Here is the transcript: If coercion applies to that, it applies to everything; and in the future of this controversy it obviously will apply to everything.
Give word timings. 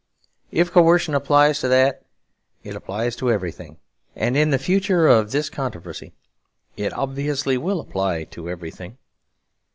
If 0.51 0.71
coercion 0.71 1.13
applies 1.13 1.59
to 1.59 1.67
that, 1.67 2.01
it 2.63 2.75
applies 2.75 3.15
to 3.17 3.29
everything; 3.31 3.77
and 4.15 4.35
in 4.35 4.49
the 4.49 4.57
future 4.57 5.07
of 5.07 5.29
this 5.29 5.47
controversy 5.47 6.11
it 6.75 6.91
obviously 6.93 7.55
will 7.55 7.79
apply 7.79 8.23
to 8.23 8.49
everything. 8.49 8.97